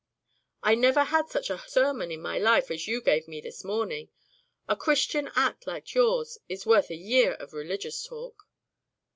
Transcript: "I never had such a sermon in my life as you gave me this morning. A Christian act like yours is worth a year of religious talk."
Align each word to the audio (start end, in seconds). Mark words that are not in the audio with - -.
"I 0.63 0.73
never 0.73 1.03
had 1.03 1.29
such 1.29 1.51
a 1.51 1.59
sermon 1.67 2.09
in 2.11 2.23
my 2.23 2.39
life 2.39 2.71
as 2.71 2.87
you 2.87 3.01
gave 3.03 3.27
me 3.27 3.39
this 3.39 3.63
morning. 3.63 4.09
A 4.67 4.75
Christian 4.75 5.29
act 5.35 5.67
like 5.67 5.93
yours 5.93 6.39
is 6.49 6.65
worth 6.65 6.89
a 6.89 6.95
year 6.95 7.33
of 7.33 7.53
religious 7.53 8.01
talk." 8.03 8.47